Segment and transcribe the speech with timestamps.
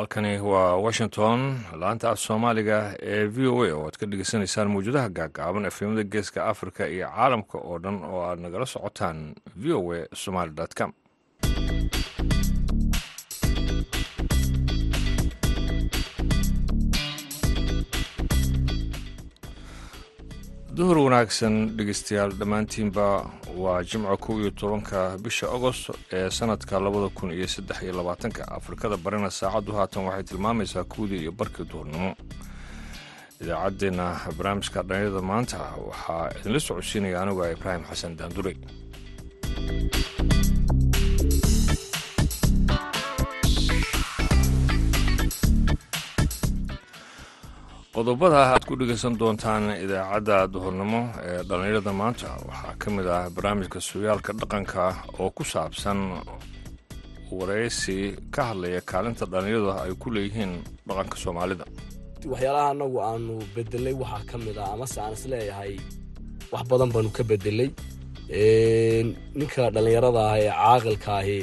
[0.00, 5.08] halkani waa washington laanta af soomaaliga ee v o a oo aad ka dhegeysaneysaan mawjadaha
[5.18, 10.00] gaagaaban efemada geeska africa iyo caalamka oo dhan oo aad nagala socotaan v o a
[10.22, 10.92] somaly com
[20.80, 23.06] duhur wanaagsan dhegeystayaal dhammaantiinba
[23.62, 28.42] waa jimco kow iyo tobanka bisha agost ee sanadka labada kun iyo saddex iyo labaatanka.
[28.58, 32.10] Afrikada barina saacaddu haatan waxay tilmaamaysaa kowdii iyo barkii duhurnimo.
[33.42, 35.58] Idaacaddeenna barnaamijka dhalinyada maanta
[35.88, 38.52] waxaa idinla socodsiinaya anigu a ibraahim xasan daandure
[48.00, 53.78] qodobada aad ku dhegeysan doontaan idaacadda duhurnimo ee dhallinyarada maanta waxaa ka mid ah barnaamijka
[53.88, 54.84] sugaalka dhaqanka
[55.22, 55.98] oo ku saabsan
[57.38, 57.96] wareysi
[58.34, 60.52] ka hadlaya kaalinta dhallinyarada ay ku leeyihiin
[60.88, 61.64] dhaqanka soomaalida.
[62.32, 65.72] Waxyaalaha anagu aanu bedelay waxaa ka mid ah amase aan is leeyahay
[66.52, 67.68] wax badan baanu ka bedelay
[69.38, 71.38] ninka dhallinyarada ah ee caaqilkaahi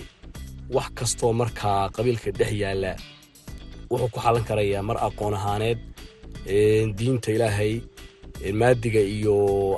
[0.76, 2.92] wax kastoo markaa qabiilka dhex yaalla
[3.92, 5.80] wuxuu ku xalan karayaa mar aqoon ahaaneed
[6.46, 7.82] diinta ilaahay
[8.54, 9.36] maadiga iyo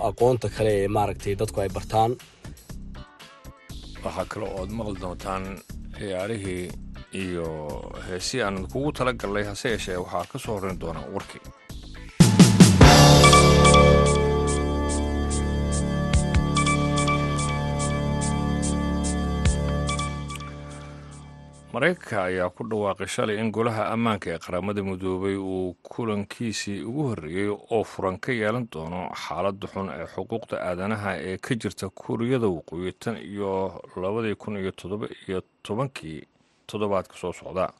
[0.09, 2.11] aqoonta kale ee maaragtay dadku ay bartaan.
[4.03, 5.43] Waxaa kale oo aad maqli doontaan
[5.97, 6.69] ciyaarihii
[7.13, 7.47] iyo
[8.07, 11.41] heesii aan kugu tala gallay hase yeeshee waxaa ka soo horrayn doona warkii
[21.83, 27.47] maraykanka ayaa ku dhawaaqay shalay in golaha ammaanka ee qaramada midoobay uu kulankiisii ugu horreeyey
[27.71, 32.91] oo furan ka yeelan doono xaaladda xun ee xuquuqda aadanaha ee ka jirta kuuriyada waqooyi
[32.99, 36.27] tan iyo labadii kun iyo toddoba iyo tobankii
[36.67, 37.71] toddobaadka soo socda.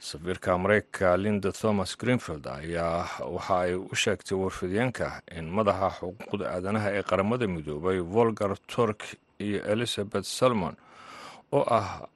[0.00, 6.88] Safiirka maraykanka linda thomas greenfield ayaa waxa ay u sheegtay warfidyaenka in madaxa xuquuqda aadanaha
[6.96, 9.04] ee qaramada midoobay volgar turk
[9.38, 10.74] iyo elizabeth salmon
[11.52, 12.08] oo ah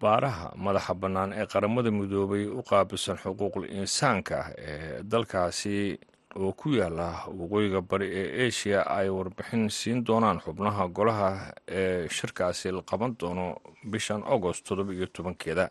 [0.00, 5.98] baaraha madaxa bannaan ee qaramada midoobay u qaabilsan xuquuqul insaanka ee dalkaasi
[6.36, 7.08] oo ku yaalla
[7.40, 11.30] waqooyiga bari ee asia ay warbixin siin doonaan xubnaha golaha
[11.68, 15.70] ee shirkaasi la qaban doono bishan agost toddoba iyo tobankeeda.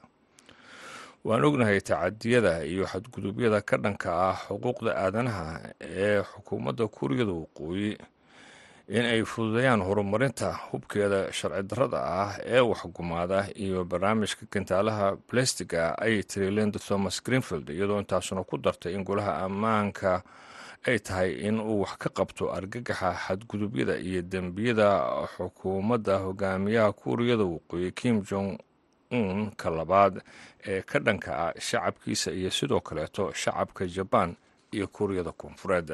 [1.23, 5.45] Waan ognahay tacadiyada iyo xadgudubyada ka dhanka ah xuquuqda aadanaha
[5.81, 7.97] ee xukuumadda kuuriyada waqooyi
[8.87, 16.23] in ay fududeeyaan horumarinta hubkeeda sharci darrada ah ee waxgumaada iyo barnaamijka gantaalaha balestiga ayay
[16.23, 20.23] tiri linda thomas greenfield iyadoo intaasuna ku dartay in golaha ammaanka
[20.87, 24.89] ay tahay in uu wax ka qabto argagaxa xadgudubyada iyo dembiyada
[25.37, 28.59] xukuumadda hogaamiyaha kuuriyada waqooyi kim jong
[29.11, 30.19] un ka labaad
[30.67, 34.35] ee ka dhanka ah shacabkiisa iyo sidoo kaleeto shacabka jabaan
[34.75, 35.89] iyo kuuriyada koonfureed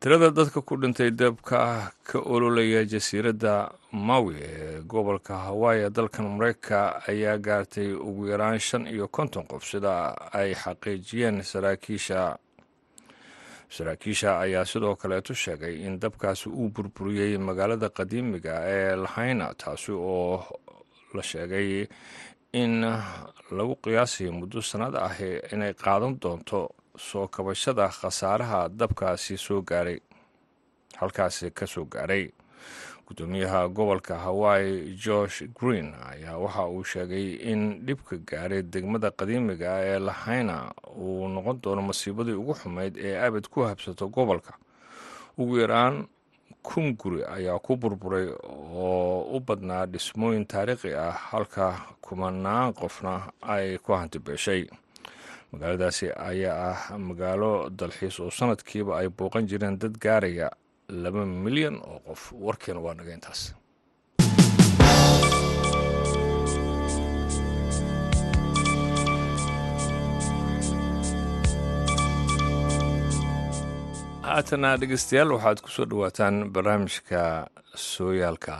[0.00, 7.02] tirada dadka ku dhintay dabka ka ololaya jasiiradda mawi ee gobolka hawaii ee dalkan mareykanka
[7.10, 11.42] ayaa gaartay ugu yaraan shan iyo konton qof sida ay xaqiijiyeen.
[11.42, 12.38] Saraakiisha
[13.68, 20.44] saraakiisha ayaa sidoo kaleetu sheegay in dabkaasi uu burburiyey magaalada qadiimiga ee lahayna taasi oo
[21.14, 21.86] la sheegay
[22.52, 22.80] in
[23.50, 25.12] lagu qiyaasay muddo sannad ah
[25.52, 29.98] inay qaadan doonto soo kabashada khasaaraha dabkaasi soo gaaray
[31.00, 32.30] halkaasi ka soo gaaray.
[33.08, 39.98] Guddoomiyaha gobolka hawaii george green ayaa waxa uu sheegay in dhibka gaaray degmada qadiimiga ee
[39.98, 44.52] lahayna uu noqon doono masiibadii ugu xumeyd ee abid ku habsato gobolka.
[45.38, 46.04] Ugu yaraan
[46.62, 48.28] kun guri ayaa ku burburay
[48.76, 54.68] oo u badnaa dhismooyin taariikhi ah halka kumanaan qofna ay ku hantibeeshay
[55.52, 60.48] magaaladaasi ayaa ah magaalo dalxiis oo sanadkiiba ay booqan jireen dad gaaraya
[61.02, 62.22] laba milyan oo qof.
[62.46, 63.40] Warkeena waa naga intaas.
[74.28, 77.22] Haatana dhegeystayaal waxaad ku soo dhowaataan barnaamijka
[77.90, 78.54] sooyaalka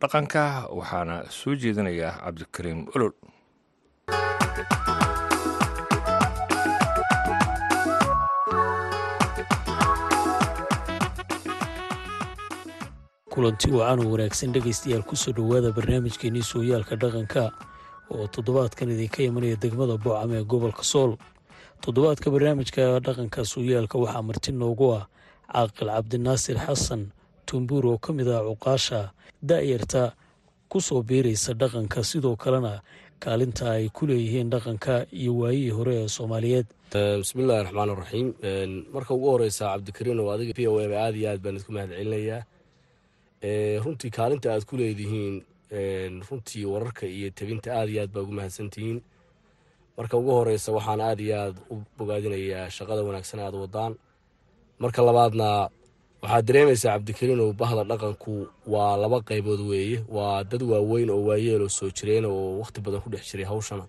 [0.00, 0.42] dhaqanka
[0.78, 3.12] waxaana soo jeedinaya cabdikariim olol
[13.38, 17.42] kulanti wacan oo wanaagsan dhegaystayaal ku soo dhowaada barnaamijkeenii sooyaalka dhaqanka
[18.10, 21.14] oo toddobaadkan idinka imanaya degmada boocam ee gobolka sool.
[21.82, 25.06] Toddobaadka barnaamijka dhaqanka sooyaalka waxaa marti noogu ah
[25.54, 27.02] caaqil cabdinaasir xasan
[27.46, 30.02] tumbuur oo ka mid ah cuqaasha da'yarta
[30.68, 32.82] ku soo biiraysa dhaqanka sidoo kalena
[33.22, 36.66] kaalinta ay ku leeyihiin dhaqanka iyo waayihii hore ee soomaaliyeed.
[37.22, 38.28] Bismillahi raxmaan raxiim
[38.90, 41.94] marka ugu horeysa cabdikariin oo adiga v o eba aad iyo aad baan idku mahad
[41.94, 42.42] celinayaa
[43.42, 45.42] runtii kaalinta aad ku leedihiin
[46.30, 49.00] runtii wararka iyo tebinta aad iyo aad baa ugu mahadsantihiin.
[49.96, 53.94] Marka ugu horeysa waxaan aad iyo aad u bogaadinayaa shaqada wanaagsan aad wadaan.
[54.78, 55.68] Marka labaadna
[56.22, 60.02] waxaad dareemaysaa cabdikariinow bahda dhaqanku waa laba qaybood weeye.
[60.08, 63.86] Waa dad waaweyn oo waayeeloo soo jireen oo wakhti badan ku dhex jiray hawshana.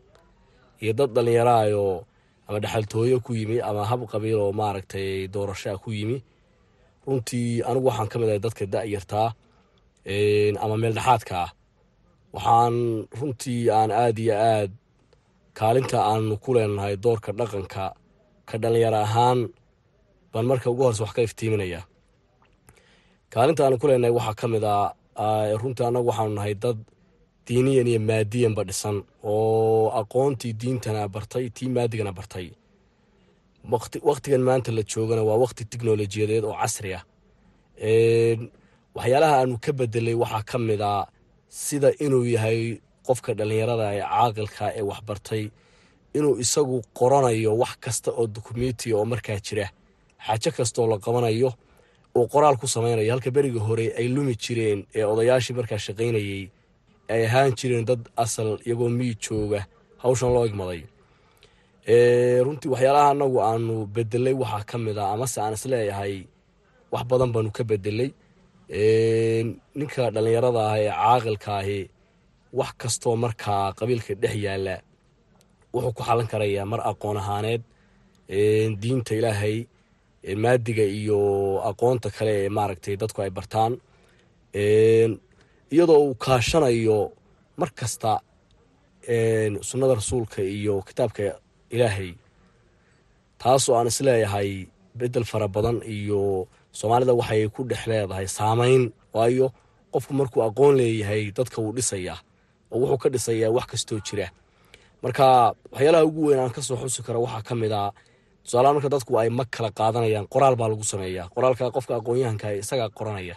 [0.81, 2.05] Iyo dad dhallinyaraayoo
[2.47, 6.21] ama dhexaltooyo ku yimi ama hab qabiil oo maaragtay doorashaa ku yimi
[7.07, 9.29] runtii anigu waxaan ka mid ahay dadka da-yartaa
[10.63, 11.49] ama meel dhexaadka ah.
[12.35, 12.75] Waxaan
[13.19, 14.71] runtii aan aad iyo aad
[15.57, 17.83] kaalinta aanu ku leenahay doorka dhaqanka
[18.49, 19.39] ka dhallinyaro ahaan
[20.31, 21.83] baan marka ugu horeysa wax ka iftiiminayaa
[23.33, 24.75] kaalinta aanu ku leenahay waxaa ka mid a
[25.61, 26.77] runtii annagu waxaanu nahay dad
[27.47, 28.97] diiniyan iyo maadiyanba dhisan
[29.31, 32.47] oo aqoontii diintana bartay tii maadigana bartay
[33.63, 37.03] wakhtigan maanta la joogana waa wakhti tiknolojiyadeed oo casri ah.
[38.95, 41.07] Waxyaalaha aanu ka bedelay waxaa ka mid a
[41.49, 45.43] sida inuu yahay qofka dhallinyarada ee caaqilka ee waxbartay
[46.17, 49.67] inuu isagu qoranayo wax kasta oo dukumentiya oo markaa jira.
[50.25, 51.49] Xaajo kastaoo la qabanayo
[52.17, 53.11] uu qoraal ku samaynayo.
[53.13, 56.49] Halka beriga hore ay lumi jireen ee odayaashii markaa shaqaynayey
[57.13, 59.61] ay ahaan jireen dad asal iyagoo miyi jooga
[60.03, 60.81] hawshan loo igmaday
[62.45, 66.15] runtii waxyaalaha anagu aanu bedelay waxaa ka mid a amase aan is leeyahay
[66.93, 68.09] wax badan baanu ka bedelay
[69.79, 71.79] ninka dhallinyarada ah ee caaqilka ahi
[72.59, 74.75] wax kastoo markaa qabiilka dhex yaalla
[75.73, 77.61] wuxuu ku xalan karayaa mar aqoon ahaaneed.
[78.81, 79.57] Diinta ilaahay
[80.43, 81.19] maadiga iyo
[81.69, 83.73] aqoonta kale ee maaragtay dadku ay bartaan.
[85.73, 86.99] Iyadoo uu kaashanayo
[87.59, 88.11] mar kasta
[89.69, 91.23] sunnada rasuulka iyo kitaabka
[91.75, 92.11] ilaahay
[93.41, 94.49] taasoo aan is leeyahay
[94.99, 96.21] bedel fara badan iyo
[96.79, 98.83] soomaalida waxay ku dhex leedahay saamayn
[99.15, 99.47] waayo
[99.93, 102.17] qofku markuu aqoon leeyahay dadka wuu dhisayaa
[102.71, 104.27] oo wuxuu ka dhisayaa wax kastoo jira.
[105.03, 105.25] Marka
[105.73, 107.91] waxyaalaha ugu weyn aan ka soo xusi karo waxaa ka mid a
[108.43, 111.27] tusaalahaan marka dadku ay mag kala qaadanayaan qoraal baa lagu sameeyaa.
[111.35, 113.35] Qoraalka qofka aqoon-yahanka isagaa qoranaya.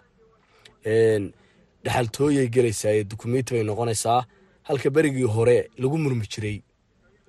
[1.85, 4.21] Dhexaltooyay gelaysaa ee dukumenti bay noqonaysaa.
[4.69, 6.57] Halka berigii hore lagu murmi jiray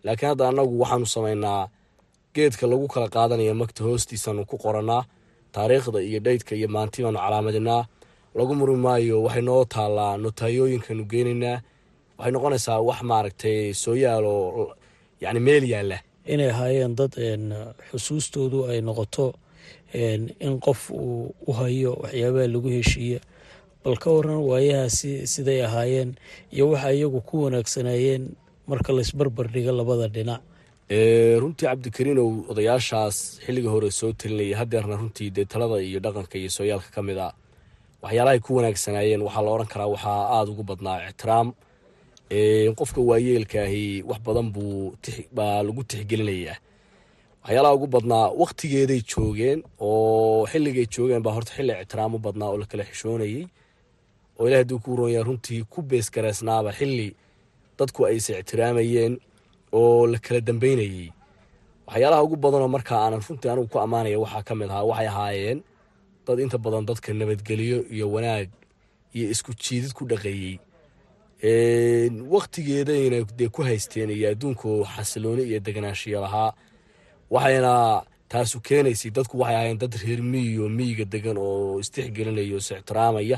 [0.06, 1.62] laakiin hadda annagu waxaanu samaynaa
[2.36, 5.04] geedka lagu kala qaadanaya magta hoostiisaanu ku qorannaa
[5.56, 7.84] taariikhda iyo dhaydka iyo maanti baanu calaamadinaa.
[8.38, 11.58] Lagu murmi maayo waxay noo taallaa notaayooyinkaanu geynaynaa.
[12.18, 14.74] Waxay noqonaysaa wax maaragtay sooyaal oo
[15.22, 15.98] yacni meel yaalla.
[16.34, 17.14] Inay ahaayeen dad
[17.92, 19.26] xusuustoodu ay noqoto
[19.94, 23.20] in qof uu u hayo waxyaabaha lagu heshiiya
[23.84, 26.12] bal ka waran waayahaasi siday ahaayeen
[26.56, 28.24] iyo waxa iyagu ku wanaagsanaayeen
[28.68, 30.42] marka laysbarbar dhiga labada dhinac.
[31.42, 36.90] Runtii cabdikariinow odayaashaas xilliga hore soo telinayay hadeerna runtii dee talada iyo dhaqanka iyo sooyaalka
[36.96, 37.28] ka mid a
[38.04, 41.48] waxyaalahay ku wanaagsanaayeen waxaa la odhan karaa waxaa aada ugu badnaa ixtiraam.
[42.80, 44.94] Qofka waayeelkaahi wax badan buu
[45.38, 46.58] baa lagu tixgelinayaa.
[47.44, 52.58] Waxyaalaha ugu badnaa wakhtigeeday joogeen oo xilligay joogeen baa horta xilli ixtiraam u badnaa oo
[52.62, 53.44] la kala xishoonayey.
[54.40, 57.08] Oo ilaah haduu ku roonyaa runtii ku beesgaraysnaaba xilli
[57.78, 59.14] dadku ayse ixtiraamayeen
[59.80, 61.08] oo la kala dambeynayey
[61.88, 65.60] waxyaalaha ugu badanoo markaa aanan runtii anigu ku ammaanaya waxaa ka mid ahaa waxay ahaayeen
[66.28, 68.48] dad inta badan dadka nabadgelyo iyo wanaag
[69.16, 70.56] iyo isku jiidid ku dhaqeeyey.
[72.34, 76.54] Wakhtigeedayna dee ku haysteen iyo adduunku xasilooni iyo deganaanshiyo lahaa
[77.34, 77.74] waxayna
[78.32, 83.38] taasu keenaysay dadku waxay ahaayeen dad reer miyiyo miyiga degan oo istixgelinaya is ixtiraamaya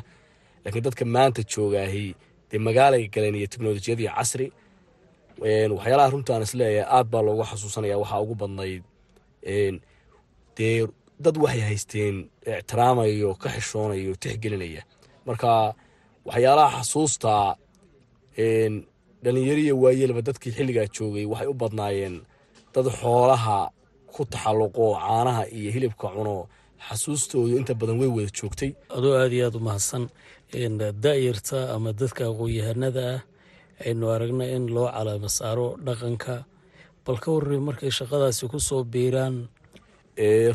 [0.64, 2.16] laakiin dadka maanta joogaahi
[2.50, 4.48] dee magaalay galeen iyo teknolojiyadii casri
[5.78, 8.84] waxyaalaha runtaan is leeyahay aad baa loogu xasuusanaya waxaa ugu badnayd
[10.58, 10.88] dee
[11.24, 12.16] dad waxay haysteen
[12.60, 14.82] ixtiraamayo ka xishoonayo tixgelinaya.
[15.28, 15.52] Marka
[16.28, 17.32] waxyaalaha xasuusta
[19.24, 22.16] dhalinyariya waayeelba dadkii xilligaa joogay waxay u badnaayeen
[22.74, 23.58] dad xoolaha
[24.14, 26.36] ku taxalluqo caanaha iyo hilibka cuno
[26.88, 28.72] xasuustoodu inta badan way wada joogtay.
[28.98, 30.04] Adoo aada iyo aada u mahadsan
[31.04, 33.22] da-yarta ama dadka aqoon-yahanada ah
[33.88, 36.36] aynu aragna in loo calaamo saaro dhaqanka.
[37.06, 39.36] Bal ka warri markay shaqadaasi ku soo biiraan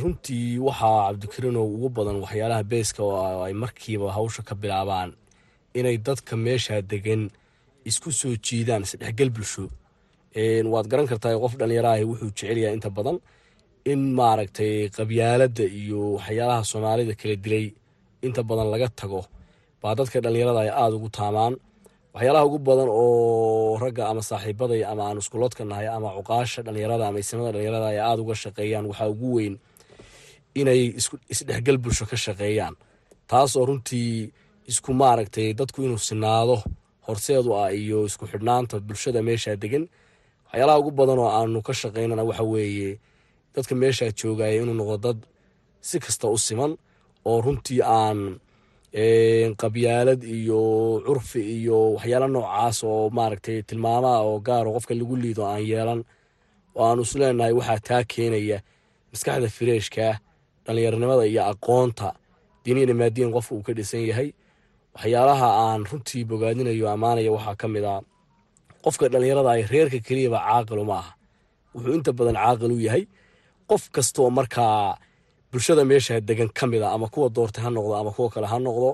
[0.00, 5.10] runtii waxaa cabdikariinow ugu badan waxyaalaha beeska oo ay markiiba hawsha ka bilaabaan
[5.78, 7.22] inay dadka meeshaa degan
[7.84, 9.64] isku soo jiidaan isdhexgal bulsho.
[10.72, 13.16] Waad garan kartaa qof dhallinyaraahi wuxuu jecelyahay inta badan
[13.92, 17.66] in maaragtay qabyaaladda iyo waxyaalaha soomaalida kala dilay
[18.26, 19.22] inta badan laga tago.
[19.82, 21.54] Baa dadka dhallinyarada ay aada ugu taamaan.
[22.14, 27.18] Waxyaalaha ugu badan oo ragga ama saaxiibaday ama aan iskuloodka nahay ama cuqaasha dhalinyarada ama
[27.22, 29.54] isnimada dhalinyarada ay aada uga shaqeeyaan waxaa ugu weyn
[30.60, 30.80] inay
[31.32, 32.75] isdhexgal bulsho ka shaqeeyaan.
[33.30, 34.32] Taasoo runtii
[34.70, 36.56] isku maaragtay dadku inuu sinaado
[37.06, 39.84] horseedu ah iyo isku xidhnaanta bulshada meeshaa degan
[40.49, 42.90] waxyaalaha ugu badan oo aanu ka shaqeynana waxa weeye
[43.54, 45.19] dadka meeshaa joogaya inuu noqdo dad
[45.88, 46.73] si kasta u siman
[47.28, 48.19] oo runtii aan
[49.61, 50.61] qabyaalad iyo
[51.07, 56.00] curfi iyo waxyaala noocaas oo maaragtay tilmaamaha oo gaaro qofka lagu liido aan yeelan
[56.78, 58.59] oo aanu is leenahay waxaa taa keenaya
[59.12, 60.12] maskaxda fireeshkaa
[60.66, 62.09] dhallinyaronimada iyo aqoonta.
[62.64, 64.28] Diiniyana maadiyan qofka uu ka dhisan yahay.
[64.95, 67.95] Waxyaalaha aan runtii bogaadinayo ammaanaya waxaa ka mid a
[68.85, 71.12] qofka dhallinyarada ay reerka keliyaba caaqilu ma aha.
[71.75, 73.04] Wuxuu inta badan caaqil u yahay
[73.70, 74.96] qof kastaoo markaa
[75.52, 78.58] bulshada meesha degan ka mid a ama kuwa doortay ha noqdo ama kuwa kale ha
[78.66, 78.90] noqdo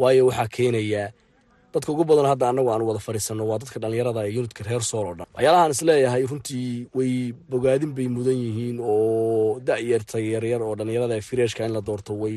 [0.00, 1.02] waayo waxaa keenaya
[1.72, 5.06] dadka ugu badan hadda annagu aan wada fadhiisanno waa dadka dhallinyarada ee yunidka reer sool
[5.10, 5.26] oo dhan.
[5.34, 6.68] Waxyaalahaan is leeyahay runtii
[6.98, 7.12] way
[7.50, 12.36] bogaadin bay mudan yihiin oo da-yarta yaryar oo dhallinyarada fireeshka in la doorto way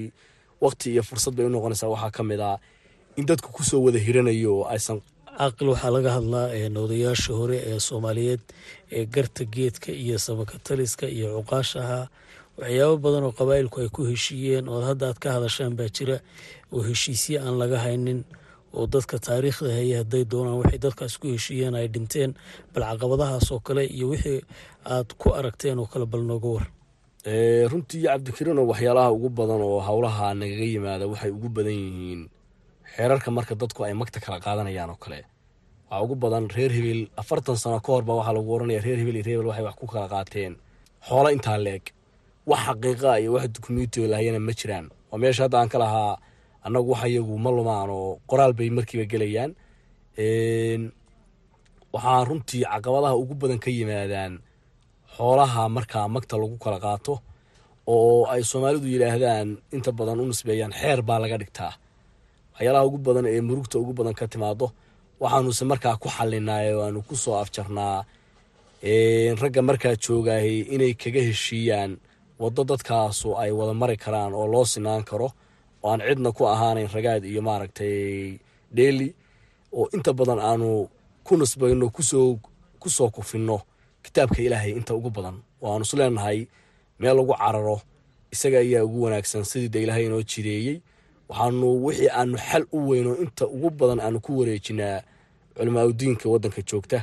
[0.64, 1.90] waqti iyo fursad bay u noqonaysaa.
[1.94, 2.58] Waxaa ka mid ah
[3.20, 4.98] in dadku ku soo wada hiranayo aysan
[5.38, 6.48] caaqil waxaa laga hadlaa
[6.84, 8.42] odayaasha hore ee soomaaliyeed
[8.98, 12.00] ee garta geedka iyo samakataliska iyo cuqaashaha.
[12.60, 16.18] Waxyaabo badan oo qabaa'ilku ay ku heshiiyeen oo hadda aad ka hadashaan baa jira
[16.74, 18.20] oo heshiisye aan laga haynin
[18.74, 20.58] oo dadka taariikhda haya hadday doonaan.
[20.62, 22.32] Waxay dadkaas ku heshiiyeen ay dhinteen
[22.74, 24.42] bal caqabadahaas oo kale iyo wixii
[24.94, 26.66] aad ku aragteen oo kale bal nooga war.
[27.72, 32.22] Runtii cabdikariino waxyaalaha ugu badan oo howlaha nagaga yimaada waxay ugu badan yihiin
[32.98, 35.20] xeerarka marka dadku ay magta kala qaadanayaan oo kale
[35.90, 39.26] waxaa ugu badan reer hebel afartan sano ka horba waxaa lagu oranaya reer hebel iyo
[39.28, 40.54] reer waxay wax ku kala qaateen.
[41.08, 41.84] Xoolo intaa leeg
[42.50, 44.86] wax xaqiiqa iyo wax dukumentioo lahayana ma jiraan.
[45.12, 46.14] Waa meesha hadda aan ka lahaa
[46.66, 49.52] annagu wax iyagu ma lumaan oo qoraal bay markiiba gelayaan.
[51.94, 54.34] Waxaa runtii caqabadaha ugu badan ka yimaadaan
[55.16, 57.14] xoolaha markaa magta lagu kala qaato
[57.94, 61.74] oo ay soomaalidu yidhaahdaan inta badan u nisbeeyaan xeer baa laga dhigtaa
[62.58, 64.68] waxyaalaha ugu badan ee murugta ugu badan ka timaado
[65.22, 68.06] waxaanuse markaa ku xalinaa oo aanu ku soo afjarnaa
[69.42, 71.98] ragga markaa joogahay inay kaga heshiiyaan
[72.40, 75.30] waddo dadkaasu ay wada mari karaan oo loo sinaan karo
[75.84, 78.38] oo aan cidna ku ahaanayn ragaad iyo maaragtay
[78.76, 79.08] dheeli
[79.78, 80.90] oo inta badan aanu
[81.26, 82.40] ku nisbayno ku soo
[82.82, 83.58] ku soo kufinno
[84.04, 85.36] kitaabka ilaahay inta ugu badan.
[85.62, 86.40] Oo aanu isleenahay
[87.00, 87.78] meel lagu cararo
[88.34, 90.78] isaga ayaa ugu wanaagsan sidii de ilaahay inoo jireeyey
[91.30, 94.98] waxaanu wixii aanu xal u weyno inta ugu badan aanu ku wareejinaa
[95.56, 97.00] culimaa udiinka waddanka joogta.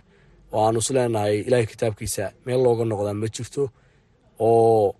[0.53, 3.63] Oo aanu isleenahay ilaahay kitaabkiisa meel looga noqdaa ma jirto
[4.49, 4.95] oo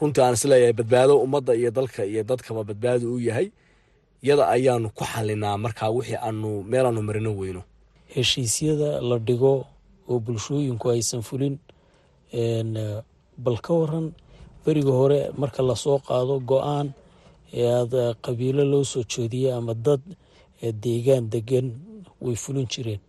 [0.00, 3.48] runtii aan is leeyahay badbaado ummadda iyo dalka iyo dadkaba badbaado u yahay.
[4.28, 7.62] Yada ayaanu ku xalinaa markaa wixii aanu meelaanu marino weyno.
[8.14, 9.54] Heshiisyada la dhigo
[10.10, 11.54] oo bulshooyinku aysan fulin
[13.44, 14.06] bal ka waran
[14.64, 16.88] beriga hore marka la soo qaado go'aan
[17.58, 20.00] ee aada qabiilo loo soo jeediyay ama dad
[20.82, 21.66] deegaan degan
[22.24, 23.00] way fulin jireen.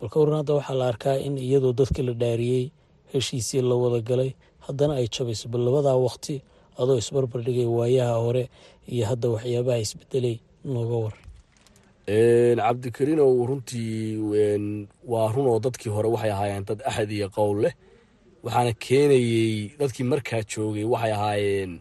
[0.00, 2.70] Bal ka waran hadda waxaa la arkaa in iyadoo dadka la dhaariyey
[3.12, 4.30] heshiisii la wada galay
[4.66, 6.34] haddana ay jabayso bal labadaa waqti
[6.80, 8.44] adoo isbarbar dhigay waayaha hore
[8.92, 11.14] iyo hadda waxyaabaha isbedelay nooga war.
[12.58, 14.16] Cabdikariinow runtii
[15.12, 17.74] waa run oo dadkii hore waxay ahaayeen dad axad iyo qowl leh.
[18.44, 21.72] Waxaana keenayey dadkii markaa joogay waxay ahaayeen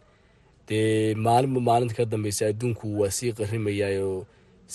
[0.67, 4.25] dee maalinba maalinta ka dambeysa adduunku waa sii qarimayayoo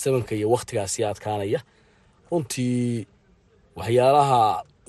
[0.00, 1.60] sabanka iyo wakhtigaa sii adkaanaya.
[2.30, 3.06] Runtii
[3.78, 4.40] waxyaalaha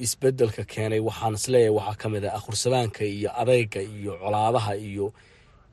[0.05, 5.05] isbeddelka keenay waxaan is leeyahay waxaa ka mid ah akhursabaanka iyo adeyga iyo colaadaha iyo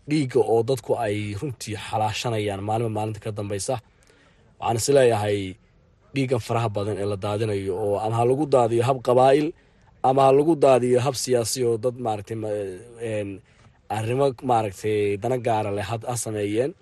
[0.08, 3.74] dhiigga oo dadku ay runtii xalaashanayaan maalinba maalinta ka dambeysa.
[4.60, 5.38] Waxaan is leeyahay
[6.14, 9.48] dhiiggan faraha badan ee la daadinayo oo ama ha lagu daadiyo hab qabaa'il
[10.08, 12.36] ama ha lagu daadiyo hab siyaasi oo dad maaragtay
[13.96, 16.72] arrimo maaragtay dana gaara leh ha sameeyeen.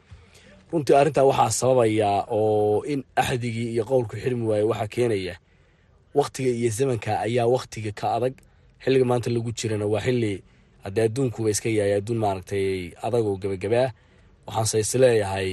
[0.73, 5.35] Runtii arrintaa waxaa sababaya oo in axdigii iyo qowlku xirmi waaye waxaa keenaya
[6.19, 8.35] wakhtiga iyo zamanka ayaa wakhtiga ka adag.
[8.83, 10.43] Xilliga maanta lagu jirana waa xilli
[10.85, 13.89] haddee adduunkuba iska yahay adduun maaragtay adag oo gebagabaa
[14.47, 15.51] waxaanse is leeyahay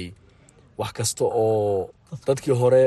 [0.78, 1.90] wax kasta oo
[2.26, 2.82] dadkii hore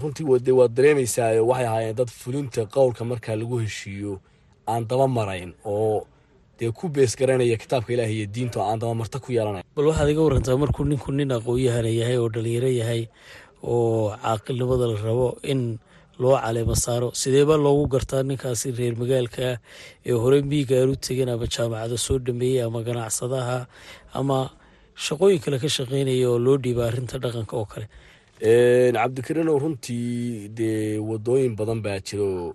[0.00, 4.20] runtii de waad dareemaysaa waxay ahaayeen dad fulinta qowlka markaa lagu heshiiyo
[4.68, 6.06] aan daba marayn oo
[6.60, 10.08] dee ku bees garanaya kitaabka ilaah iyo diinta oo aan dabamarta ku yeelanayn bal waxaad
[10.12, 13.02] iga warantaa markuu ninku nin aqoon-yahana yahay oo dhalinyaro yahay
[13.64, 15.62] oo caaqilnimada la rabo in
[16.20, 19.56] loo caleemo saaro sideebaa loogu gartaa ninkaasi reer magaalka ah
[20.08, 23.58] ee hore miiga aan u tegin ama jaamacada soo dhameeyey ama ganacsadaha
[24.20, 24.38] ama
[25.06, 27.86] shaqooyin kale ka shaqeynaya oo loo dhiiba arrinta dhaqanka oo kale?
[28.96, 32.54] Cabdikariinow runtii dee wadooyin badan baa jiro.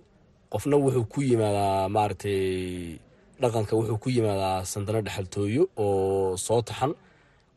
[0.52, 2.98] Qofna wuxuu ku yimaadaa maaragtay
[3.40, 6.92] dhaqanka wuxuu ku yimaadaa sandano dhexaltooyo oo soo taxan.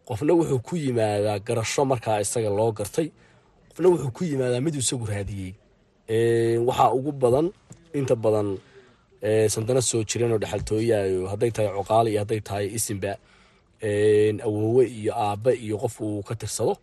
[0.07, 3.07] Qofna wuxuu ku yimaadaa garasho markaa isaga loo gartay.
[3.69, 5.51] Qofna wuxuu ku yimaadaa mid isagu raadiyey.
[6.67, 7.47] Waxaa ugu badan
[7.93, 8.49] inta badan
[9.53, 13.11] sandano soo jireen oo dhexaltooyayo hadday tahay coqaal iyo hadday tahay isimba
[14.47, 16.73] awoowe iyo aabbe iyo qof uu ka tirsado.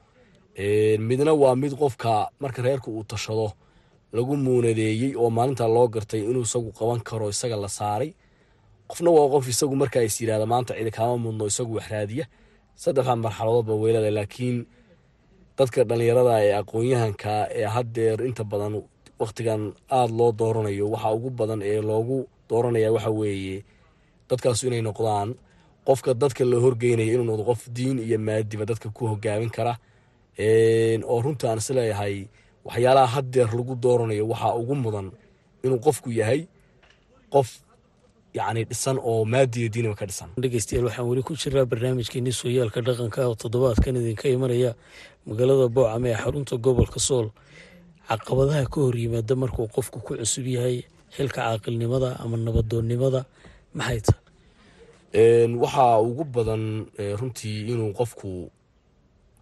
[1.09, 3.53] Midna waa mid qofka marka reerka uu tashado
[4.13, 8.11] lagu muunadeeyey oo maalinta loo gartay inuu isagu qaban karo isaga la saaray
[8.91, 10.91] qofna waa qof isagu markaa is yidhahda maanta cidi
[11.25, 12.25] mudno isagu wax raadiya.
[12.83, 14.57] Saddexda marxaladoodba weylada laakiin
[15.59, 18.75] dadka dhallinyarada ee aqoon-yahanka ee haddeer inta badan
[19.21, 22.19] wakhtigan aada loo dooranayo waxa ugu badan ee loogu
[22.51, 23.65] dooranaya waxa weeye
[24.29, 25.29] dadkaasu inay noqdaan
[25.89, 29.75] qofka dadka la horgeynaya inuu noqdo qof diin iyo maadiba dadka ku hogaamin kara.
[31.11, 32.17] Oo runta aan is leeyahay
[32.67, 35.09] waxyaalaha haddeer lagu dooranayo waxaa ugu mudan
[35.65, 36.41] inuu qofku yahay
[37.35, 37.49] qof
[38.37, 40.29] yacni dhisan oo maadiya diiniba ka dhisan.
[40.43, 44.71] Dhegeystayaal waxaan weli ku jiraa barnaamijkeenii sooyaalka dhaqanka oo toddobaadkan idinka imanaya
[45.27, 47.29] magaalada boocame ee xarunta gobolka sool.
[48.09, 50.85] Caqabadaha ka hor yimaada markuu qofku ku cusub yahay
[51.17, 53.21] xilka caaqilnimada ama nabadoonnimada
[53.75, 54.23] maxay tahay
[55.63, 56.87] waxaa ugu badan
[57.21, 58.51] runtii inuu qofku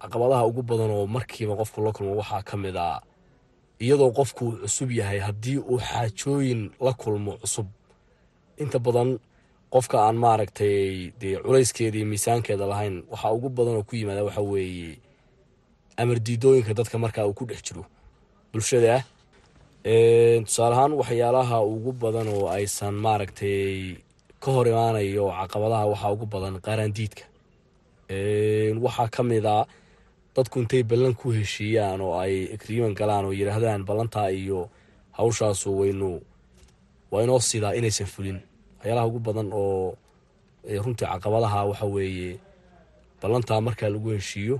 [0.01, 3.01] caqabadaha ugu badan oo markiiba qofku la kulmo waxaa ka mid a
[3.79, 7.67] iyadoo qofku cusub yahay haddii uu xaajooyin la kulmo cusub
[8.63, 9.09] inta badan
[9.73, 14.97] qofka aan maaragtay dee culayskeeda miisaankeeda lahayn waxaa ugu badan oo ku yimaada waxa weeye
[16.01, 17.83] amar diidooyinka dadka markaa uu ku dhex jiro.
[18.51, 19.03] Bulshada
[20.45, 23.97] tusaale ahaan waxyaalaha ugu badan oo aysan maaragtay
[24.43, 27.23] ka hor imaanayo caqabadaha waxaa ugu badan qaaraandiidka
[28.85, 29.65] waxaa ka mid a
[30.35, 34.69] dadku intay ballan ku heshiiyaan oo ay agriiman galaan oo yidhaahdaan ballantaa iyo
[35.17, 36.21] hawshaasu waynu
[37.11, 38.37] waa inoo sidaa inaysan fulin.
[38.77, 39.97] Waxyaalaha ugu badan oo
[40.83, 42.39] runtii caqabadaha waxa weeye
[43.21, 44.57] ballantaa markaa lagu heshiiyo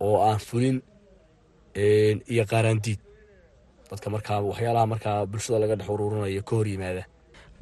[0.00, 0.76] oo aan fulin
[2.32, 3.00] iyo qaaraandiid.
[3.90, 7.04] Dadka markaa waxyaalaha markaa bulshada laga dhex uruurinayo ka hor yimaada.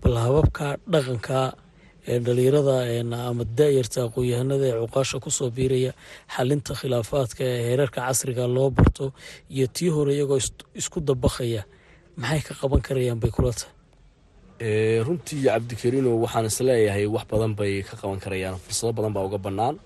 [0.02, 1.38] Bal hababka dhaqanka
[2.08, 2.74] ee dhalinyarada
[3.30, 5.92] ama aqoon-yahanada ee cuqaasha ku soo biiraya
[6.34, 9.12] xalinta khilaafaadka ee heerarka casriga loo barto
[9.54, 10.40] iyo tii hore iyagoo
[10.80, 11.62] isku dabaqaya
[12.16, 13.70] maxay ka qaban karayaan bay kula tahay
[14.62, 18.56] runtii cabdikariino waxaan is leeyahay wax badan bay ka qaban karayaan.
[18.64, 19.76] Fursado badan baa uga bannaan.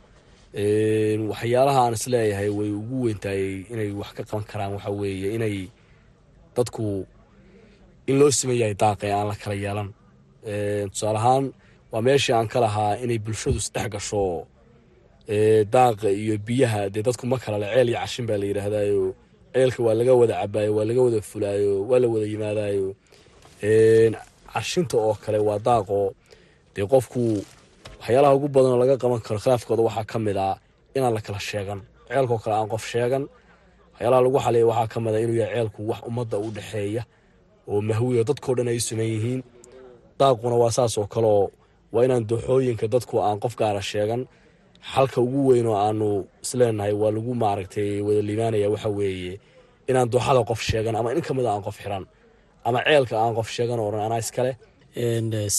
[1.31, 4.73] Waxyaalaha aan is leeyahay way ugu weyntahay inay wax ka qaban karaan.
[4.77, 5.57] Waxa weeye inay
[6.57, 7.07] dadku
[8.07, 9.89] in loo siman yahay daaqa ee aan la kala yeelan.
[10.93, 11.45] Tusaale ahaan
[11.93, 14.47] waa meeshii aan ka lahaa inay bulshadu isdhex gasho
[15.75, 16.91] daaqa iyo biyaha.
[16.93, 19.15] Dee dadku ma kala le ceel iyo cashin baa la yidhaahdaayo.
[19.55, 22.89] Ceelka waa laga wada cabaayo waa laga wada fulaayo waa la wada yimaadaayo
[24.57, 25.99] cashinta oo kale waa daaqo
[26.75, 27.21] dee qofku
[28.01, 30.49] waxyaalaha ugu badan oo laga qaban karo khilaafkooda waxaa ka mid a
[30.97, 31.81] inaan la kala sheegan.
[32.09, 33.25] Ceelkao kale aan qof sheegan
[33.93, 37.03] waxyaalaha lagu xaliya waxaa ka mid a inuu yahay ceelku wax ummadda u dhexeeya
[37.71, 39.41] oo mahwiya dadkao dhan ay suman yihiin.
[40.21, 41.51] Daaquna waa saas oo kaleoo
[41.93, 44.23] waa inaan dooxooyinka dadku aan qof gaara sheegan.
[44.93, 46.09] Xalka ugu weyn oo aanu
[46.45, 49.35] isleenahay waa lagu maaragtay wada liibaanaya waxa weeye
[49.91, 52.05] inaan dooxada qof sheegan ama in ka mid a aan qof xiran
[52.69, 54.53] ama ceelka aan qof sheegan oo dhan anaa iskale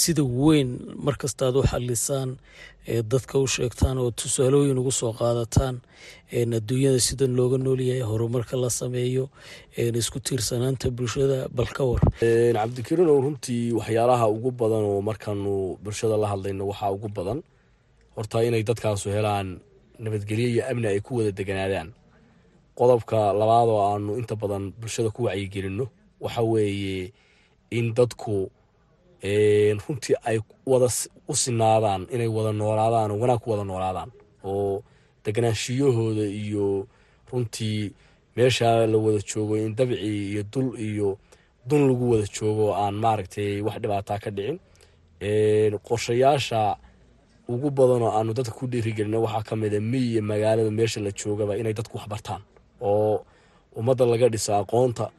[0.02, 0.70] sida weyn
[1.08, 2.30] markastaad u xalisaan
[3.12, 5.76] dadka u sheegtaan oo tusaalooyin ugu soo qaadataan
[6.58, 9.26] adduunyada sidan looga noolyahay horumarka la sameeyo
[10.02, 12.02] isku tiirsanaanta bulshada bal ka war.
[12.58, 17.40] Cabdikariinow runtii waxyaalaha ugu badan oo markaanu bulshada la hadlayno waxaa ugu badan
[18.16, 19.48] horta inay dadkaasu helaan
[20.04, 21.90] nabadgelyo iyo amni ay ku wada deganaadaan.
[22.80, 25.86] Qodobka labaad oo aanu inta badan bulshada ku wacyigelinno
[26.22, 27.12] waxa weeye
[27.78, 28.50] in dadku
[29.88, 30.88] runtii ay wada
[31.28, 34.12] u sinaadaan inay wada noolaadaan oo wanaag ku wada noolaadaan.
[34.44, 34.84] Oo
[35.26, 36.88] deganaanshiyahooda iyo
[37.32, 37.92] runtii
[38.36, 39.98] meeshaa la wada joogo in dabci
[40.32, 41.18] iyo dul iyo
[41.68, 44.60] dun lagu wada joogo aan maaragtay wax dhibaataa ka dhicin.
[45.88, 46.78] Qorshayaasha
[47.50, 51.00] ugu badan oo aanu dadka ku dhiirigelino waxaa ka mid a miy iyo magaalada meesha
[51.02, 52.42] la joogaba inay dadku waxbartaan
[52.82, 53.26] oo
[53.76, 55.10] ummadda laga dhiso aqoonta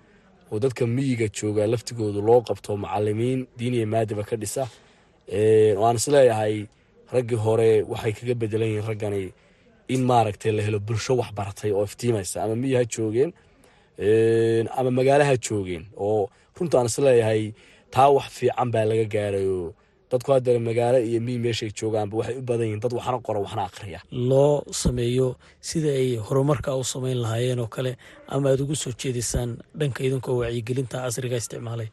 [0.53, 4.65] oo dadka miyiga jooga laftigoodu loo qabto macalimiin diiniya maadiba ka dhisa.
[5.81, 6.55] Waan is leeyahay
[7.15, 9.23] raggii hore waxay kaga bedelan yihiin raggani
[9.95, 13.31] in maaragtay la helo bulsho waxbaratay oo iftiimaysa ama miyi ha joogeen
[14.79, 15.85] ama magaalo ha joogeen.
[15.97, 17.43] Oo runta aan is leeyahay
[17.95, 19.75] taa wax fiican baa laga gaarayo
[20.11, 23.63] dadku haddana magaalo iyo miyi meeshay joogaanba waxay u badan yihiin dad waxna qora waxna
[23.69, 25.27] akhriya loo sameeyo
[25.69, 27.93] sida ay horumarka u samayn lahaayeen oo kale
[28.35, 31.89] ama aada ugu soo jeedisaan dhanka idinkoo wacyigelinta casriga isticmaalay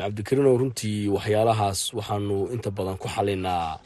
[0.00, 3.78] cabdikariinow runtii waxyaalahaas waxaanu inta badan ku xalinaa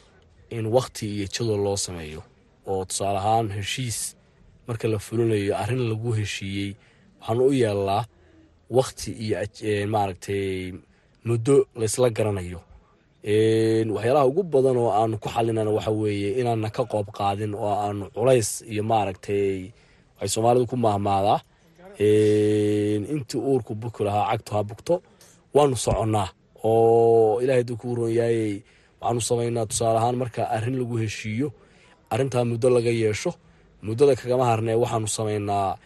[0.49, 2.21] in wakhti iyo jadwal loo sameeyo.
[2.67, 4.15] Oo tusaale ahaan heshiis
[4.67, 6.69] marka la fulinayo arrin lagu heshiiyey
[7.19, 8.03] waxaanu u yeelnaa
[8.77, 10.73] wakhti iyo maaragtay
[11.27, 12.59] muddo laysla garanayo
[13.25, 18.05] waxyaalaha ugu badan oo aanu ku xalinana waxa weeye inaana ka qoob qaadin oo aanu
[18.13, 19.73] culays iyo maaragtay
[20.17, 21.39] waxay soomaalidu ku mahmaadaa.
[23.13, 24.95] Intii uurku buki lahaa cagtu ha bugto
[25.55, 26.29] waanu soconnaa
[26.63, 28.61] oo ilahay duu kuu ron yaayey
[29.01, 31.47] waxaanu samaynaa tusaale ahaan marka arrin lagu heshiiyo
[32.13, 33.31] arrintaa muddo laga yeesho
[33.85, 35.77] muddada kagama harnee waxaanu samaynaa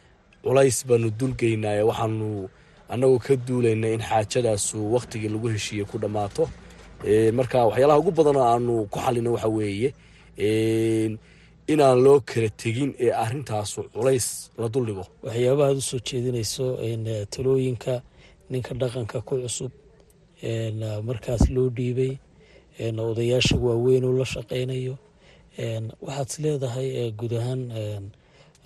[0.43, 2.28] culays baanu dulgeynaaye waxaanu
[2.91, 6.43] annagoo ka duulayna in xaajadaasu wakhtigii lagu heshiiyey ku dhammaato
[7.33, 9.89] marka waxyaalaha ugu badanoo aanu ku xalino waxa weeye
[11.71, 16.65] inaan loo kala tegin ee arrintaasu culays la duldhigo waxyaabaha aad u soo jeedinayso
[17.31, 18.01] talooyinka
[18.49, 19.71] ninka dhaqanka ku cusub
[21.07, 22.13] markaas loo dhiibay
[23.09, 24.95] odayaasha waaweyn oo la shaqaynayo
[26.05, 27.62] waxaad is leedahay guud ahaan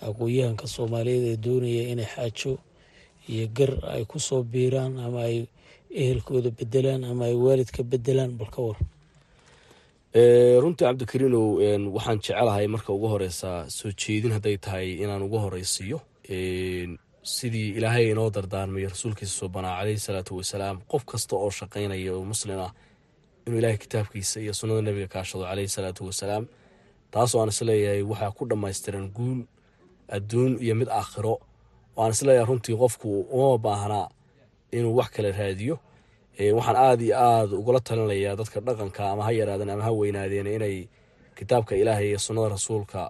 [0.08, 2.54] aqoon-yahanka soomaaliyeed ee doonaya inay xaajo
[3.30, 5.46] iyo gar ay ku soo biiraan ama ay
[6.02, 8.78] ehelkooda bedelaan ama ay waalidka bedelaan bal ka war.
[10.64, 11.48] Runtii cabdikariinow
[11.96, 15.98] waxaan jecelahay marka ugu horeysa soo jeedin hadday tahay inaan ugu horeysiiyo
[17.36, 22.24] sidii ilaahay inoo dardaarmayo rasuulkiisa soo banaa caleyhi salaatu wasalaam qof kasta oo shaqaynaya oo
[22.32, 22.72] muslin ah
[23.48, 26.46] inuu ilaahay kitaabkiisa iyo sunnada nebiga kaashado caleyhi salaatu wasalaam
[27.12, 29.40] taasoo aan is leeyahay waxaa ku dhammaystiran guul
[30.16, 31.34] adduun iyo mid aakhiro.
[31.98, 34.06] Oo aan is leeyahay runtii qofku uma baahnaa
[34.78, 35.76] inuu wax kale raadiyo.
[36.58, 40.76] Waxaan aada iyo aada ugula talinayaa dadka dhaqanka ama ha yaraadeen ama ha weynaadeen inay
[41.38, 43.02] kitaabka ilaahay iyo sunnada rasuulka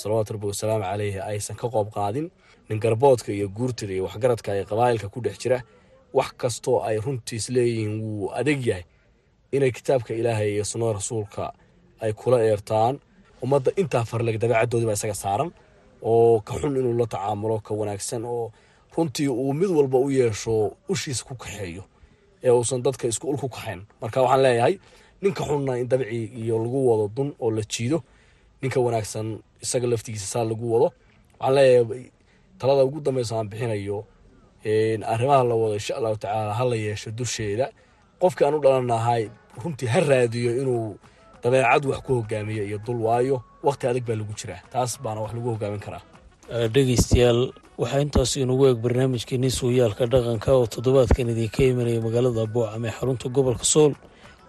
[0.00, 2.26] salawaatu rabbi wasalaamu caleyhi aysan ka qoob qaadin.
[2.68, 5.58] Nin garboodka iyo guurtida iyo waxgaradka ee qabaa'ilka ku dhex jira
[6.18, 8.84] wax kastoo ay runtiis leeyihiin wuu adeg yahay
[9.56, 11.44] inay kitaabka ilaahay iyo sunnada rasuulka
[12.02, 12.94] ay kula eertaan.
[13.42, 15.50] Ummadda intaa farleg dabeecaddoodii baa isaga saaran
[16.02, 18.46] oo ka xun inuu la tacaamulo ka wanaagsan oo
[18.96, 21.82] runtii uu mid walba u yeesho ushiisa ku kaxeeyo
[22.44, 24.74] ee uusan dadka isku ul ku kaxayn marka waxaan leeyahay
[25.22, 27.98] ninka xunna in dabci iyo lagu wado dun oo la jiido
[28.62, 30.88] ninka wanaagsan isaga laftigiisa saa lagu wado.
[31.40, 32.04] Waxaan leeyahay
[32.58, 33.98] talada ugu dambeysa aan bixinayo
[35.12, 37.66] arrimaha la wado insha allahu tacaala ha la yeesho dusheeda.
[38.20, 39.22] Qofkii aan u dhalanahay
[39.62, 40.96] runtii ha raadiyo inuu
[41.42, 43.42] dabeecad wax ku hogaamiyo iyo dul waayo.
[43.62, 44.60] Wakhti adag baa lagu jiraa.
[44.72, 46.02] Taas baana wax lagu hogaamin karaa
[46.50, 52.90] dhegeystayaal waxaa intaas inugu eeg barnaamijkeenii suuyaalka dhaqanka oo toddobaadkan idinka imanaya magaalada boocam ee
[52.98, 53.92] xarunta gobolka sool.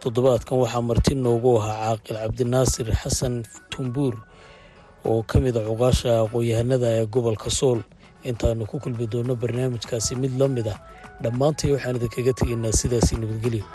[0.01, 4.13] Toddobaadkan waxaa marti noogu ahaa caaqil cabdinaasir xasan tumbuur
[5.05, 7.79] oo ka mid a cuqaasha aqoon-yahanada ee gobolka sool.
[8.23, 10.77] Intaanu ku kulmi doonno barnaamijkaasi mid la mid ah.
[11.23, 13.65] Dhammaantay waxaan idinkaga tegaynaa sidaasi nabadgelyo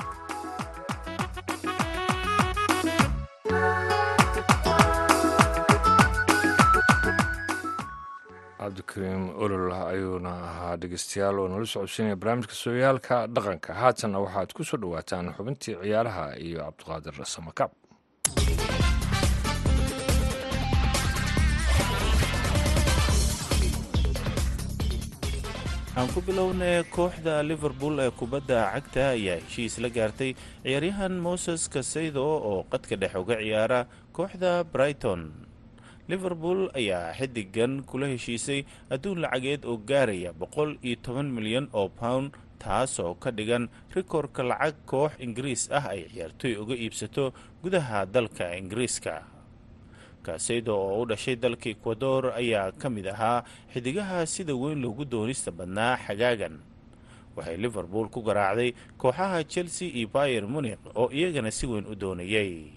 [8.62, 13.70] cabdikariim olol ayuuna ahaa dhegeystayaal oo nala socodsiinaya barnaamijka sooyaalka dhaqanka.
[13.82, 17.70] Haatanna waxaad ku soo dhowaataan xubintii ciyaaraha iyo cabdiqaadir samakaab
[25.98, 30.30] aan ku bilownay kooxda liverpool ee kubadda cagta ayaa heshiis la gaartay
[30.64, 33.80] ciyaaryahan moses kasaydo oo qadka dhex uga ciyaara
[34.16, 35.20] kooxda brighton
[36.10, 38.60] liverpool ayaa xidigan kula heshiisay
[38.90, 44.74] adduun lacageed oo gaaraya boqol iyo toban milyan oo pound taasoo ka dhigan rikoorka lacag
[44.90, 47.24] koox ingiriis ah ay ciyaartoy uga iibsato
[47.62, 49.14] gudaha dalka ingiriiska.
[50.22, 53.42] Kasaydo oo u dhashay dalka ekwador ayaa ka mid ahaa
[53.74, 56.58] xidigaha sida weyn loogu doonista badnaa xagaagan.
[57.36, 62.70] Waxay liverpool ku garaacday kooxaha chelsea iyo bayer munik oo iyagana si weyn u doonayay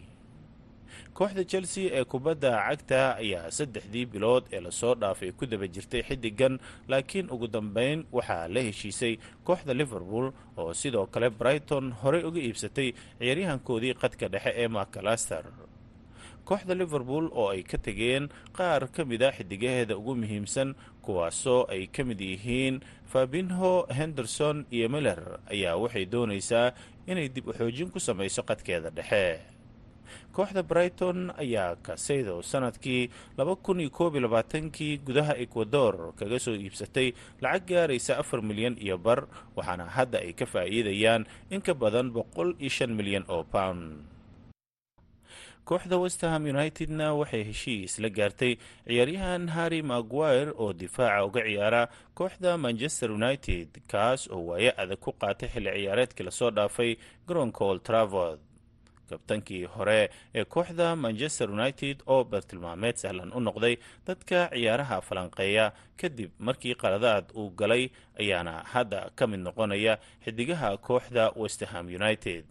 [1.17, 6.01] kooxda chelsea ee kubadda cagta ayaa saddexdii bilood ee la soo dhaafay ku daba jirtay
[6.07, 6.59] xidigan
[6.91, 9.13] laakiin ugu dambeyn waxaa la heshiisay
[9.47, 15.43] kooxda liverpool oo sidoo kale brighton horey uga iibsatay ciyaaryahankoodii qadka dhexe ee macalaster
[16.49, 20.75] kooxda liverpool oo ay ka tegeen qaar ka mid a xidigaheeda ugu muhiimsan
[21.05, 22.75] kuwaasoo ay ka mid yihiin
[23.11, 26.67] fabinho henderson iyo miller ayaa waxay doonaysaa
[27.07, 29.39] inay dib u xoojin ku samayso qadkeeda dhexe
[30.35, 33.03] kooxda brighton ayaa kaseydo sannadkii
[34.75, 37.07] kii gudaha ecuador kaga soo iibsatay
[37.41, 42.11] lacag gaaraysa afar milyan iyo bar waxaana hadda ay ka faa'iidayaan in ka badan
[42.99, 44.03] milyan oo pound.
[45.65, 48.53] Kooxda westerham unitedna waxay heshiis la gaartay
[48.87, 51.83] ciyaaryahan harry maguire oo difaaca uga ciyaara
[52.19, 56.91] kooxda manchester united kaas oo waayo adag ku qaatay xilli ciyaareedkii la soo dhaafay
[57.27, 58.39] garoonka old travord
[59.09, 63.75] kabtankii hore ee kooxda manchester united oo bartilmaameed sahlan u noqday
[64.07, 65.71] dadka ciyaaraha falanqeeya.
[65.97, 67.89] Kadib markii qaladaad uu galay
[68.19, 72.45] ayaana hadda ka mid noqonaya xidigaha kooxda westerham united.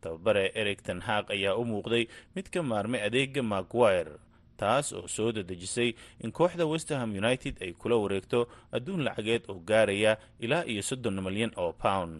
[0.00, 4.14] Tababare eric ten haaq ayaa u muuqday mid ka maarmay adeega maguire
[4.58, 5.90] taas oo soo dadejisay
[6.22, 11.50] in kooxda westerham united ay kula wareegto adduun lacageed oo gaaraya ilaa iyo soddon milyan
[11.56, 12.14] oo pound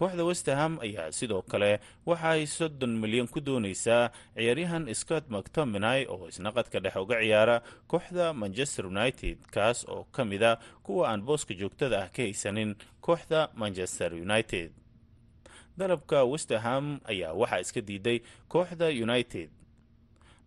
[0.00, 1.70] kooxda westerham ayaa sidoo kale
[2.08, 7.56] waxaay soddon milyan ku doonaysaa ciyaaryahan scott mactominay oo isnaqadka dhex uga ciyaara
[7.92, 10.52] kooxda manchester united kaas oo ka mid a
[10.86, 12.70] kuwa aan booska joogtada ah ka haysanin
[13.06, 14.70] kooxda manchester united.
[15.78, 19.48] Dalabka westerham ayaa waxaa iska diiday kooxda united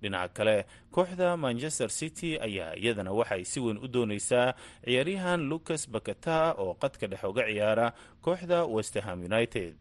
[0.03, 0.57] dhinaca kale
[0.95, 4.53] kooxda manchester city ayaa iyadana waxay si weyn u doonaysaa
[4.85, 7.87] ciyaaryahan lucas bakata oo qadka dhex uga ciyaara
[8.25, 9.73] kooxda westerham united.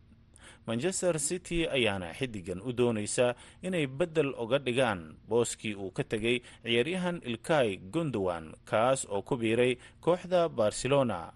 [0.66, 3.34] Manchester city ayaana xidigan u doonaysa
[3.66, 9.72] inay beddel uga dhigaan booskii uu ka tegay ciyaaryahan ilkay gondowan kaas oo ku biiray
[10.00, 11.32] kooxda barcelona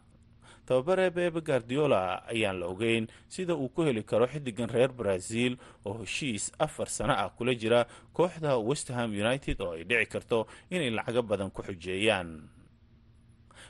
[0.66, 6.02] tababare bebe guardiola ayaan la ogeyn sida uu ku heli karo xidigan reer brazil oo
[6.02, 11.22] heshiis afar sano ah kula jira kooxda westerham united oo ay dhici karto inay lacago
[11.22, 12.48] badan ku xujeeyaan.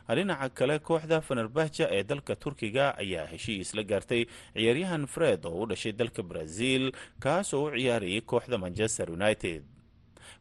[0.08, 5.66] Dhinaca kale kooxda fenerbahja ee dalka turkiga ayaa heshiis la gaartay ciyaaryahan fred oo u
[5.66, 9.62] dhashay dalka brazil kaas oo u ciyaarayay kooxda manchester united.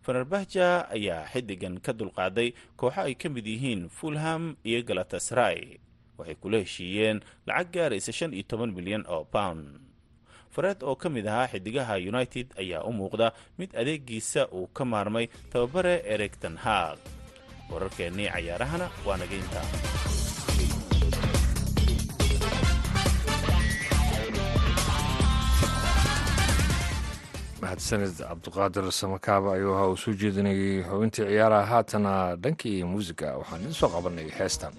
[0.05, 5.81] Fenerbahja ayaa xidigan ka dulqaaday kooxo ay ka mid yihiin fulham iyo galatasray
[6.17, 9.65] waxay kula heshiiyeen lacag gaaraysa shan iyo toban milyan oo pound.
[10.53, 13.27] Fareed oo ka mid ahaa xidigaha united ayaa u muuqda
[13.59, 16.99] mid adeegiisa uu ka maarmay tababare eric ten haag
[17.71, 19.67] wararkeennii cayaarahana waa naga intaa.
[27.61, 31.65] Mahadsanid cabdiqaadir samakaaba ayuu ahaa uu soo jeedinayay xubintii ciyaaraha.
[31.71, 32.11] Haatana
[32.43, 34.73] dhankii muusiga waxaan idin soo qabanay heestan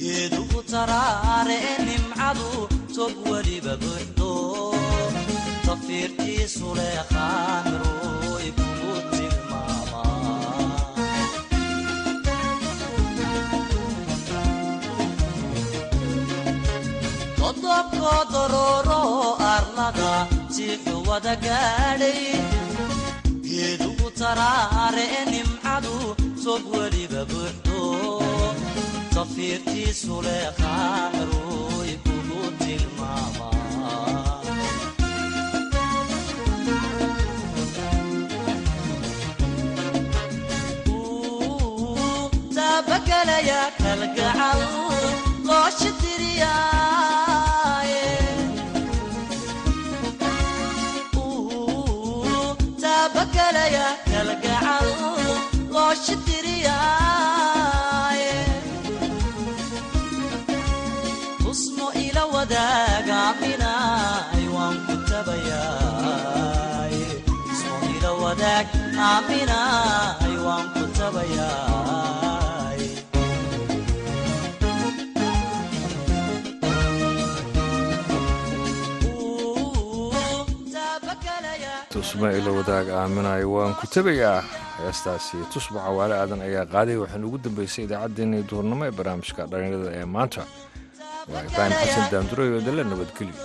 [0.00, 2.48] geedugu taraare nimcadu
[2.94, 4.30] tog weliba buxdo
[5.66, 6.68] tafiirtiisu
[21.44, 22.20] gaadhay
[23.48, 25.94] geedugu taraare nimcadu
[26.44, 27.80] tog weliba buxdo
[29.14, 33.48] tafiirtiisu leeqaamiroy kugu tilmaama
[42.54, 44.60] taabagelaya kalgacal
[46.00, 46.69] diriyaaye
[81.92, 84.42] tusma ila wadaag aaminayo waan ku tabayaa.
[84.80, 90.04] Heestaasi tusba cawaale aadan ayaa qaaday waxaana ugu dambeysay idaacaddeenii duhurnimo ee barnaamijka dhallinyarada ee
[90.14, 90.42] maanta
[91.32, 93.36] waa ibraahim xasan daanduray oo dalla nabadgelyo